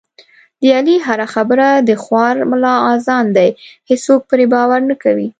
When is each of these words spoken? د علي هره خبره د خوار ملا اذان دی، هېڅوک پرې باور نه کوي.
د 0.61 0.63
علي 0.77 0.97
هره 1.05 1.27
خبره 1.33 1.67
د 1.87 1.89
خوار 2.03 2.35
ملا 2.51 2.75
اذان 2.93 3.25
دی، 3.37 3.49
هېڅوک 3.89 4.21
پرې 4.31 4.45
باور 4.53 4.79
نه 4.89 4.95
کوي. 5.03 5.27